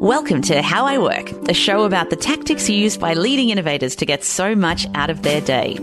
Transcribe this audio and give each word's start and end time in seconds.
Welcome 0.00 0.40
to 0.44 0.62
How 0.62 0.86
I 0.86 0.96
Work, 0.96 1.30
a 1.50 1.52
show 1.52 1.82
about 1.84 2.08
the 2.08 2.16
tactics 2.16 2.70
used 2.70 2.98
by 2.98 3.12
leading 3.12 3.50
innovators 3.50 3.94
to 3.96 4.06
get 4.06 4.24
so 4.24 4.54
much 4.54 4.86
out 4.94 5.10
of 5.10 5.20
their 5.20 5.42
day. 5.42 5.76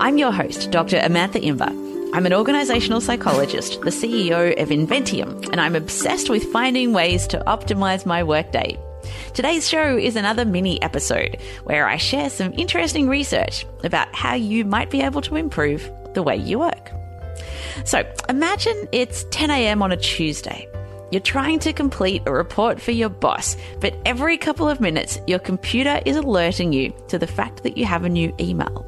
I'm 0.00 0.16
your 0.16 0.32
host, 0.32 0.70
Dr. 0.70 0.96
Amantha 0.96 1.44
Imber. 1.44 1.68
I'm 2.14 2.24
an 2.24 2.32
organizational 2.32 3.02
psychologist, 3.02 3.82
the 3.82 3.90
CEO 3.90 4.58
of 4.58 4.70
Inventium, 4.70 5.46
and 5.50 5.60
I'm 5.60 5.76
obsessed 5.76 6.30
with 6.30 6.50
finding 6.50 6.94
ways 6.94 7.26
to 7.26 7.44
optimize 7.46 8.06
my 8.06 8.24
workday. 8.24 8.78
Today's 9.34 9.68
show 9.68 9.98
is 9.98 10.16
another 10.16 10.46
mini 10.46 10.80
episode 10.80 11.36
where 11.64 11.86
I 11.86 11.98
share 11.98 12.30
some 12.30 12.54
interesting 12.54 13.06
research 13.06 13.66
about 13.84 14.14
how 14.14 14.32
you 14.32 14.64
might 14.64 14.88
be 14.88 15.02
able 15.02 15.20
to 15.20 15.36
improve 15.36 15.92
the 16.14 16.22
way 16.22 16.38
you 16.38 16.60
work. 16.60 16.90
So 17.84 18.10
imagine 18.30 18.88
it's 18.92 19.24
10 19.24 19.50
a.m. 19.50 19.82
on 19.82 19.92
a 19.92 19.96
Tuesday. 19.98 20.66
You're 21.10 21.20
trying 21.20 21.58
to 21.60 21.72
complete 21.72 22.22
a 22.26 22.32
report 22.32 22.80
for 22.80 22.90
your 22.90 23.08
boss, 23.08 23.56
but 23.80 23.96
every 24.04 24.36
couple 24.36 24.68
of 24.68 24.80
minutes, 24.80 25.18
your 25.26 25.38
computer 25.38 26.00
is 26.04 26.16
alerting 26.16 26.72
you 26.72 26.92
to 27.08 27.18
the 27.18 27.26
fact 27.26 27.62
that 27.62 27.78
you 27.78 27.86
have 27.86 28.04
a 28.04 28.10
new 28.10 28.34
email. 28.38 28.84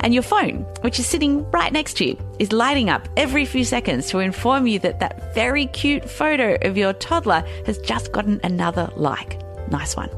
And 0.00 0.12
your 0.12 0.24
phone, 0.24 0.66
which 0.80 0.98
is 0.98 1.06
sitting 1.06 1.48
right 1.50 1.72
next 1.72 1.96
to 1.98 2.06
you, 2.06 2.18
is 2.38 2.52
lighting 2.52 2.90
up 2.90 3.08
every 3.16 3.44
few 3.44 3.64
seconds 3.64 4.08
to 4.08 4.18
inform 4.18 4.66
you 4.66 4.80
that 4.80 5.00
that 5.00 5.34
very 5.34 5.66
cute 5.66 6.08
photo 6.08 6.58
of 6.62 6.76
your 6.76 6.92
toddler 6.94 7.44
has 7.66 7.78
just 7.78 8.12
gotten 8.12 8.40
another 8.42 8.90
like. 8.96 9.40
Nice 9.70 9.96
one. 9.96 10.10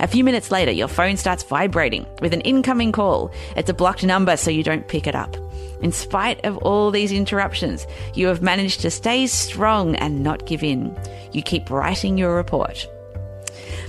A 0.00 0.06
few 0.06 0.24
minutes 0.24 0.50
later, 0.50 0.72
your 0.72 0.88
phone 0.88 1.16
starts 1.16 1.42
vibrating 1.42 2.06
with 2.20 2.34
an 2.34 2.42
incoming 2.42 2.92
call. 2.92 3.30
It's 3.56 3.70
a 3.70 3.74
blocked 3.74 4.04
number, 4.04 4.36
so 4.36 4.50
you 4.50 4.62
don't 4.62 4.86
pick 4.86 5.06
it 5.06 5.14
up. 5.14 5.36
In 5.82 5.92
spite 5.92 6.44
of 6.44 6.56
all 6.58 6.90
these 6.90 7.12
interruptions, 7.12 7.86
you 8.14 8.26
have 8.28 8.42
managed 8.42 8.80
to 8.80 8.90
stay 8.90 9.26
strong 9.26 9.94
and 9.96 10.22
not 10.22 10.46
give 10.46 10.62
in. 10.62 10.96
You 11.32 11.42
keep 11.42 11.70
writing 11.70 12.16
your 12.16 12.34
report. 12.34 12.86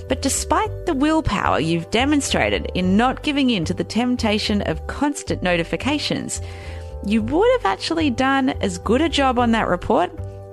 But 0.08 0.22
despite 0.22 0.86
the 0.86 0.94
willpower 0.94 1.60
you've 1.60 1.90
demonstrated 1.90 2.70
in 2.74 2.96
not 2.96 3.22
giving 3.22 3.50
in 3.50 3.64
to 3.66 3.74
the 3.74 3.84
temptation 3.84 4.62
of 4.62 4.86
constant 4.86 5.42
notifications, 5.42 6.40
you 7.06 7.22
would 7.22 7.50
have 7.52 7.66
actually 7.66 8.10
done 8.10 8.50
as 8.60 8.78
good 8.78 9.00
a 9.00 9.08
job 9.08 9.38
on 9.38 9.52
that 9.52 9.68
report 9.68 10.10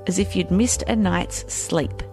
as 0.07 0.19
if 0.19 0.35
you'd 0.35 0.51
missed 0.51 0.83
a 0.87 0.95
night's 0.95 1.51
sleep. 1.51 2.03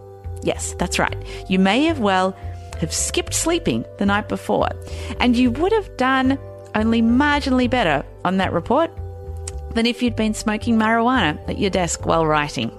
Yes, 0.42 0.74
that's 0.78 0.98
right. 0.98 1.16
You 1.48 1.58
may 1.58 1.84
have 1.84 2.00
well 2.00 2.36
have 2.78 2.92
skipped 2.92 3.34
sleeping 3.34 3.84
the 3.98 4.06
night 4.06 4.28
before, 4.28 4.70
and 5.20 5.36
you 5.36 5.50
would 5.52 5.72
have 5.72 5.96
done 5.96 6.38
only 6.74 7.02
marginally 7.02 7.68
better 7.68 8.04
on 8.24 8.38
that 8.38 8.52
report 8.52 8.90
than 9.74 9.86
if 9.86 10.02
you'd 10.02 10.16
been 10.16 10.34
smoking 10.34 10.76
marijuana 10.76 11.38
at 11.48 11.58
your 11.58 11.70
desk 11.70 12.06
while 12.06 12.26
writing. 12.26 12.70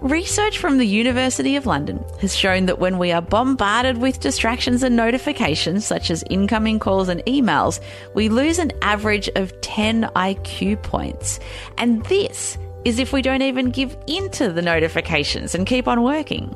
Research 0.00 0.58
from 0.58 0.76
the 0.76 0.86
University 0.86 1.56
of 1.56 1.64
London 1.64 2.04
has 2.20 2.36
shown 2.36 2.66
that 2.66 2.78
when 2.78 2.98
we 2.98 3.10
are 3.10 3.22
bombarded 3.22 3.96
with 3.96 4.20
distractions 4.20 4.82
and 4.82 4.96
notifications, 4.96 5.86
such 5.86 6.10
as 6.10 6.22
incoming 6.28 6.78
calls 6.78 7.08
and 7.08 7.24
emails, 7.24 7.80
we 8.12 8.28
lose 8.28 8.58
an 8.58 8.70
average 8.82 9.30
of 9.34 9.58
10 9.62 10.02
IQ 10.14 10.82
points. 10.82 11.40
And 11.78 12.04
this 12.04 12.58
is 12.84 12.98
if 12.98 13.14
we 13.14 13.22
don't 13.22 13.40
even 13.40 13.70
give 13.70 13.96
into 14.06 14.52
the 14.52 14.60
notifications 14.60 15.54
and 15.54 15.66
keep 15.66 15.88
on 15.88 16.02
working. 16.02 16.54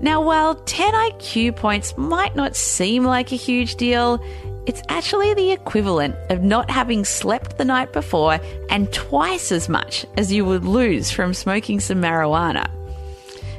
Now, 0.00 0.20
while 0.20 0.56
10 0.56 0.92
IQ 0.92 1.56
points 1.56 1.96
might 1.96 2.36
not 2.36 2.54
seem 2.54 3.04
like 3.04 3.32
a 3.32 3.36
huge 3.36 3.76
deal, 3.76 4.22
it's 4.66 4.82
actually 4.88 5.32
the 5.34 5.52
equivalent 5.52 6.16
of 6.28 6.42
not 6.42 6.70
having 6.70 7.04
slept 7.04 7.56
the 7.56 7.64
night 7.64 7.92
before 7.92 8.40
and 8.68 8.92
twice 8.92 9.52
as 9.52 9.68
much 9.68 10.04
as 10.16 10.32
you 10.32 10.44
would 10.44 10.64
lose 10.64 11.10
from 11.10 11.32
smoking 11.32 11.78
some 11.78 12.02
marijuana. 12.02 12.68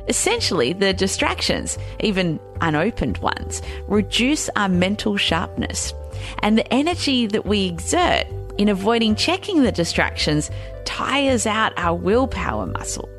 Essentially, 0.09 0.73
the 0.73 0.93
distractions, 0.93 1.77
even 1.99 2.39
unopened 2.61 3.17
ones, 3.19 3.61
reduce 3.87 4.49
our 4.55 4.69
mental 4.69 5.17
sharpness. 5.17 5.93
And 6.39 6.57
the 6.57 6.73
energy 6.73 7.27
that 7.27 7.45
we 7.45 7.67
exert 7.67 8.25
in 8.57 8.69
avoiding 8.69 9.15
checking 9.15 9.63
the 9.63 9.71
distractions 9.71 10.49
tires 10.85 11.45
out 11.45 11.73
our 11.77 11.95
willpower 11.95 12.65
muscle. 12.65 13.09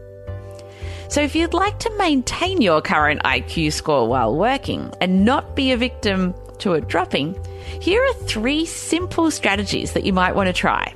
So, 1.09 1.23
if 1.23 1.35
you'd 1.35 1.55
like 1.55 1.79
to 1.81 1.97
maintain 1.97 2.61
your 2.61 2.83
current 2.83 3.23
IQ 3.23 3.73
score 3.73 4.09
while 4.09 4.35
working 4.37 4.93
and 5.01 5.25
not 5.25 5.57
be 5.57 5.73
a 5.73 5.77
victim 5.77 6.35
to 6.61 6.75
a 6.75 6.81
dropping, 6.81 7.39
here 7.81 8.03
are 8.03 8.15
three 8.27 8.67
simple 8.67 9.31
strategies 9.31 9.93
that 9.93 10.05
you 10.05 10.13
might 10.13 10.35
want 10.35 10.47
to 10.49 10.53
try. 10.53 10.95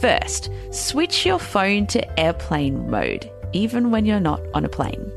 First, 0.00 0.50
switch 0.70 1.24
your 1.24 1.38
phone 1.38 1.86
to 1.88 2.20
airplane 2.20 2.90
mode, 2.90 3.30
even 3.52 3.90
when 3.90 4.04
you're 4.04 4.20
not 4.20 4.40
on 4.54 4.64
a 4.64 4.68
plane. 4.68 5.10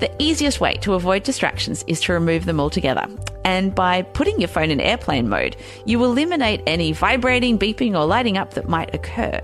The 0.00 0.10
easiest 0.18 0.60
way 0.60 0.74
to 0.76 0.94
avoid 0.94 1.22
distractions 1.22 1.84
is 1.86 2.00
to 2.02 2.14
remove 2.14 2.46
them 2.46 2.58
altogether. 2.58 3.06
And 3.44 3.74
by 3.74 4.02
putting 4.02 4.40
your 4.40 4.48
phone 4.48 4.70
in 4.70 4.80
airplane 4.80 5.28
mode, 5.28 5.56
you 5.84 6.02
eliminate 6.02 6.62
any 6.66 6.92
vibrating, 6.92 7.58
beeping, 7.58 7.94
or 7.94 8.06
lighting 8.06 8.38
up 8.38 8.54
that 8.54 8.68
might 8.68 8.94
occur. 8.94 9.40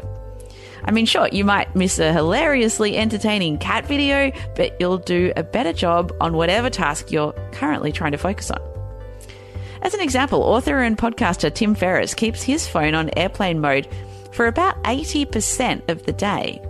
I 0.86 0.92
mean, 0.92 1.06
sure, 1.06 1.28
you 1.32 1.44
might 1.44 1.74
miss 1.74 1.98
a 1.98 2.12
hilariously 2.12 2.96
entertaining 2.96 3.58
cat 3.58 3.86
video, 3.86 4.30
but 4.54 4.80
you'll 4.80 4.98
do 4.98 5.32
a 5.36 5.42
better 5.42 5.72
job 5.72 6.14
on 6.20 6.34
whatever 6.34 6.70
task 6.70 7.10
you're 7.10 7.32
currently 7.52 7.90
trying 7.90 8.12
to 8.12 8.18
focus 8.18 8.50
on. 8.50 8.60
As 9.82 9.94
an 9.94 10.00
example, 10.00 10.42
author 10.42 10.82
and 10.82 10.96
podcaster 10.96 11.52
Tim 11.52 11.74
Ferriss 11.74 12.14
keeps 12.14 12.42
his 12.42 12.68
phone 12.68 12.94
on 12.94 13.10
airplane 13.16 13.60
mode 13.60 13.88
for 14.32 14.46
about 14.46 14.80
80% 14.84 15.88
of 15.88 16.04
the 16.04 16.12
day. 16.12 16.62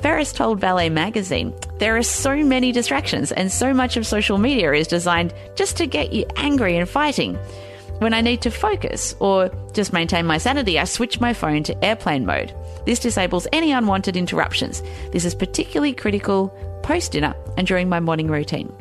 Ferriss 0.00 0.32
told 0.32 0.60
Ballet 0.60 0.90
magazine, 0.90 1.54
There 1.78 1.96
are 1.96 2.02
so 2.02 2.36
many 2.36 2.72
distractions, 2.72 3.32
and 3.32 3.50
so 3.50 3.74
much 3.74 3.96
of 3.96 4.06
social 4.06 4.38
media 4.38 4.72
is 4.72 4.86
designed 4.86 5.34
just 5.54 5.76
to 5.78 5.86
get 5.86 6.12
you 6.12 6.24
angry 6.36 6.76
and 6.76 6.88
fighting. 6.88 7.38
When 7.98 8.14
I 8.14 8.20
need 8.20 8.42
to 8.42 8.50
focus 8.50 9.16
or 9.18 9.50
just 9.72 9.92
maintain 9.92 10.24
my 10.24 10.38
sanity, 10.38 10.78
I 10.78 10.84
switch 10.84 11.20
my 11.20 11.32
phone 11.32 11.64
to 11.64 11.84
airplane 11.84 12.24
mode. 12.24 12.54
This 12.86 13.00
disables 13.00 13.48
any 13.52 13.72
unwanted 13.72 14.16
interruptions. 14.16 14.82
This 15.10 15.24
is 15.24 15.34
particularly 15.34 15.92
critical 15.92 16.48
post 16.84 17.12
dinner 17.12 17.34
and 17.56 17.66
during 17.66 17.88
my 17.88 17.98
morning 17.98 18.28
routine. 18.28 18.72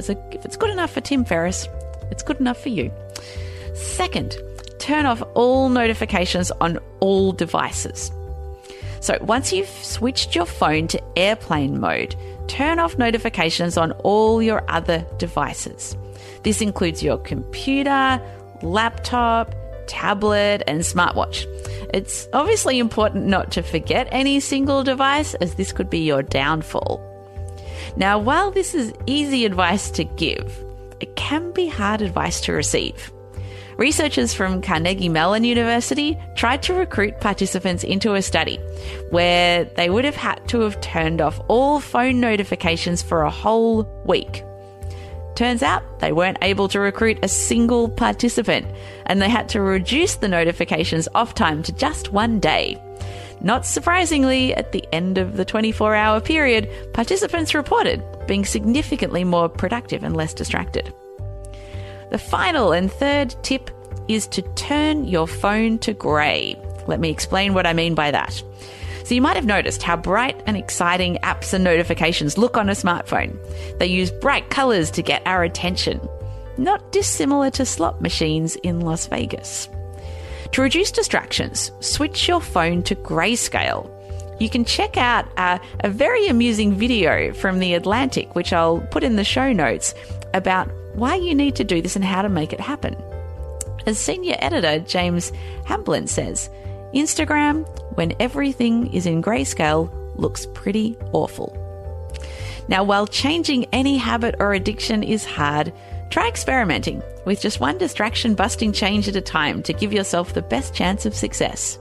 So 0.00 0.12
if 0.32 0.44
it's 0.44 0.56
good 0.56 0.70
enough 0.70 0.92
for 0.92 1.00
Tim 1.00 1.24
Ferriss, 1.24 1.68
it's 2.10 2.22
good 2.22 2.40
enough 2.40 2.60
for 2.60 2.70
you. 2.70 2.92
Second, 3.74 4.36
turn 4.78 5.06
off 5.06 5.22
all 5.34 5.68
notifications 5.68 6.50
on 6.60 6.78
all 7.00 7.32
devices. 7.32 8.10
So 9.00 9.16
once 9.20 9.52
you've 9.52 9.68
switched 9.68 10.34
your 10.34 10.46
phone 10.46 10.88
to 10.88 11.02
airplane 11.18 11.80
mode, 11.80 12.16
turn 12.48 12.78
off 12.78 12.98
notifications 12.98 13.76
on 13.76 13.92
all 13.92 14.42
your 14.42 14.64
other 14.68 15.06
devices. 15.18 15.96
This 16.42 16.60
includes 16.60 17.02
your 17.02 17.18
computer, 17.18 18.20
laptop, 18.62 19.54
tablet, 19.86 20.62
and 20.66 20.80
smartwatch. 20.80 21.46
It's 21.94 22.28
obviously 22.32 22.78
important 22.78 23.26
not 23.26 23.50
to 23.52 23.62
forget 23.62 24.08
any 24.10 24.40
single 24.40 24.82
device, 24.84 25.34
as 25.34 25.54
this 25.54 25.72
could 25.72 25.88
be 25.88 26.00
your 26.00 26.22
downfall. 26.22 27.04
Now, 27.96 28.18
while 28.18 28.50
this 28.50 28.74
is 28.74 28.92
easy 29.06 29.44
advice 29.44 29.90
to 29.92 30.04
give, 30.04 30.64
it 31.00 31.16
can 31.16 31.52
be 31.52 31.68
hard 31.68 32.02
advice 32.02 32.40
to 32.42 32.52
receive. 32.52 33.12
Researchers 33.78 34.34
from 34.34 34.60
Carnegie 34.60 35.08
Mellon 35.08 35.44
University 35.44 36.18
tried 36.34 36.64
to 36.64 36.74
recruit 36.74 37.20
participants 37.20 37.84
into 37.84 38.14
a 38.14 38.22
study 38.22 38.56
where 39.10 39.66
they 39.76 39.88
would 39.88 40.04
have 40.04 40.16
had 40.16 40.46
to 40.48 40.60
have 40.62 40.80
turned 40.80 41.20
off 41.20 41.40
all 41.46 41.78
phone 41.78 42.18
notifications 42.18 43.02
for 43.02 43.22
a 43.22 43.30
whole 43.30 43.84
week. 44.04 44.42
Turns 45.36 45.62
out 45.62 46.00
they 46.00 46.10
weren't 46.10 46.38
able 46.42 46.66
to 46.66 46.80
recruit 46.80 47.20
a 47.22 47.28
single 47.28 47.88
participant 47.88 48.66
and 49.06 49.22
they 49.22 49.28
had 49.28 49.48
to 49.50 49.60
reduce 49.60 50.16
the 50.16 50.26
notifications 50.26 51.06
off 51.14 51.34
time 51.34 51.62
to 51.62 51.70
just 51.70 52.12
one 52.12 52.40
day. 52.40 52.82
Not 53.40 53.64
surprisingly, 53.64 54.52
at 54.56 54.72
the 54.72 54.84
end 54.92 55.18
of 55.18 55.36
the 55.36 55.44
24 55.44 55.94
hour 55.94 56.20
period, 56.20 56.68
participants 56.92 57.54
reported 57.54 58.02
being 58.26 58.44
significantly 58.44 59.22
more 59.22 59.48
productive 59.48 60.02
and 60.02 60.16
less 60.16 60.34
distracted. 60.34 60.92
The 62.10 62.18
final 62.18 62.72
and 62.72 62.90
third 62.90 63.34
tip 63.42 63.70
is 64.08 64.26
to 64.28 64.42
turn 64.54 65.04
your 65.04 65.26
phone 65.26 65.78
to 65.80 65.92
grey. 65.92 66.56
Let 66.86 67.00
me 67.00 67.10
explain 67.10 67.52
what 67.52 67.66
I 67.66 67.74
mean 67.74 67.94
by 67.94 68.10
that. 68.10 68.42
So, 69.04 69.14
you 69.14 69.22
might 69.22 69.36
have 69.36 69.46
noticed 69.46 69.82
how 69.82 69.96
bright 69.96 70.42
and 70.46 70.56
exciting 70.56 71.16
apps 71.22 71.54
and 71.54 71.64
notifications 71.64 72.36
look 72.36 72.56
on 72.56 72.68
a 72.68 72.72
smartphone. 72.72 73.38
They 73.78 73.86
use 73.86 74.10
bright 74.10 74.50
colours 74.50 74.90
to 74.92 75.02
get 75.02 75.22
our 75.26 75.42
attention, 75.42 76.06
not 76.58 76.92
dissimilar 76.92 77.50
to 77.52 77.64
slot 77.64 78.02
machines 78.02 78.56
in 78.56 78.80
Las 78.80 79.06
Vegas. 79.06 79.68
To 80.52 80.62
reduce 80.62 80.90
distractions, 80.90 81.72
switch 81.80 82.28
your 82.28 82.40
phone 82.40 82.82
to 82.84 82.94
grayscale. 82.94 83.90
You 84.40 84.48
can 84.48 84.64
check 84.64 84.96
out 84.96 85.26
a 85.36 85.60
very 85.88 86.28
amusing 86.28 86.74
video 86.74 87.32
from 87.32 87.58
The 87.58 87.74
Atlantic, 87.74 88.34
which 88.34 88.52
I'll 88.52 88.80
put 88.90 89.04
in 89.04 89.16
the 89.16 89.24
show 89.24 89.52
notes, 89.52 89.94
about 90.32 90.70
why 90.98 91.16
you 91.16 91.34
need 91.34 91.56
to 91.56 91.64
do 91.64 91.80
this 91.80 91.96
and 91.96 92.04
how 92.04 92.22
to 92.22 92.28
make 92.28 92.52
it 92.52 92.60
happen. 92.60 92.96
As 93.86 93.98
senior 93.98 94.36
editor 94.38 94.80
James 94.80 95.32
Hamblin 95.64 96.06
says, 96.06 96.50
Instagram, 96.94 97.66
when 97.96 98.14
everything 98.20 98.92
is 98.92 99.06
in 99.06 99.22
grayscale, 99.22 99.90
looks 100.16 100.46
pretty 100.54 100.96
awful. 101.12 101.56
Now, 102.68 102.84
while 102.84 103.06
changing 103.06 103.64
any 103.72 103.96
habit 103.96 104.36
or 104.38 104.52
addiction 104.52 105.02
is 105.02 105.24
hard, 105.24 105.72
try 106.10 106.28
experimenting 106.28 107.02
with 107.24 107.40
just 107.40 107.60
one 107.60 107.78
distraction 107.78 108.34
busting 108.34 108.72
change 108.72 109.08
at 109.08 109.16
a 109.16 109.20
time 109.20 109.62
to 109.62 109.72
give 109.72 109.92
yourself 109.92 110.34
the 110.34 110.42
best 110.42 110.74
chance 110.74 111.06
of 111.06 111.14
success. 111.14 111.78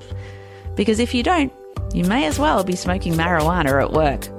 Because 0.75 1.00
if 1.00 1.13
you 1.13 1.24
don't, 1.24 1.52
you 1.94 2.04
may 2.06 2.25
as 2.25 2.40
well 2.40 2.63
be 2.63 2.75
smoking 2.75 3.13
marijuana 3.13 3.81
at 3.81 3.92
work. 3.92 4.37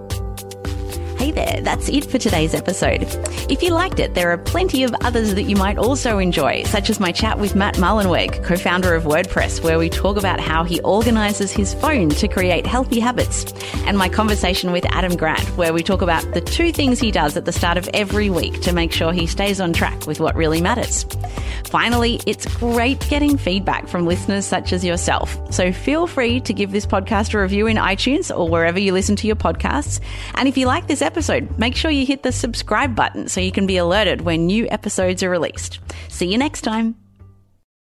Hey 1.19 1.32
there, 1.32 1.61
that's 1.62 1.88
it 1.88 2.05
for 2.05 2.17
today's 2.17 2.55
episode. 2.55 3.03
If 3.50 3.61
you 3.61 3.70
liked 3.70 3.99
it, 3.99 4.15
there 4.15 4.31
are 4.31 4.38
plenty 4.38 4.85
of 4.85 4.94
others 5.00 5.35
that 5.35 5.43
you 5.43 5.56
might 5.56 5.76
also 5.76 6.19
enjoy, 6.19 6.62
such 6.62 6.91
as 6.91 7.00
my 7.00 7.11
chat 7.11 7.41
with 7.41 7.56
Matt 7.56 7.75
Mullenweg, 7.75 8.44
co 8.44 8.55
founder 8.56 8.94
of 8.94 9.03
WordPress, 9.03 9.61
where 9.61 9.81
we 9.81 9.91
talk 9.91 10.17
about 10.17 10.38
how 10.38 10.62
he 10.62 10.79
organizes 10.82 11.50
his 11.50 11.75
phone 11.75 12.11
to 12.11 12.29
create 12.29 12.67
healthy 12.67 13.00
habits, 13.00 13.53
and 13.85 13.99
my 13.99 14.09
conversation 14.09 14.70
with 14.70 14.87
Adam 14.94 15.17
Grant, 15.17 15.44
where 15.56 15.73
we 15.73 15.82
talk 15.82 16.03
about 16.03 16.23
the 16.35 16.41
two 16.41 16.70
things 16.70 17.00
he 17.00 17.11
does 17.11 17.37
at 17.37 17.47
the 17.47 17.53
start 17.53 17.79
of 17.79 17.91
every 17.93 18.31
week 18.31 18.61
to 18.61 18.73
make 18.73 18.93
sure 18.93 19.12
he 19.12 19.26
stays 19.26 19.61
on 19.61 19.73
track 19.73 20.06
with 20.06 20.21
what 20.21 20.37
really 20.37 20.61
matters. 20.61 21.05
Finally, 21.64 22.21
it's 22.26 22.47
great 22.56 22.99
getting 23.11 23.37
feedback 23.37 23.88
from 23.88 24.06
listeners 24.06 24.47
such 24.47 24.73
as 24.73 24.85
yourself. 24.85 25.37
So 25.53 25.73
feel 25.73 26.06
free 26.06 26.41
to 26.41 26.55
give 26.55 26.71
this 26.71 26.87
podcast 26.87 27.35
a 27.35 27.41
review 27.41 27.67
in 27.67 27.76
iTunes 27.76 28.35
or 28.35 28.49
wherever 28.49 28.79
you 28.79 28.93
listen 28.93 29.17
to 29.17 29.26
your 29.26 29.37
podcasts. 29.37 30.00
And 30.35 30.49
if 30.49 30.56
you 30.56 30.67
like 30.67 30.87
this 30.87 31.03
episode, 31.09 31.59
make 31.59 31.75
sure 31.75 31.91
you 31.91 32.05
hit 32.05 32.23
the 32.23 32.33
subscribe 32.33 32.95
button 32.95 33.29
so 33.29 33.41
you 33.41 33.51
can 33.51 33.67
be 33.67 33.79
alerted 33.79 34.21
when 34.21 34.45
new 34.45 34.69
episodes 34.69 35.23
are 35.23 35.31
released. 35.31 35.81
See 36.09 36.31
you 36.31 36.37
next 36.37 36.61
time. 36.61 37.08